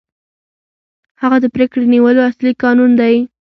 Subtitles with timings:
[1.21, 3.15] هغه د پرېکړې نیولو اصلي کانون دی.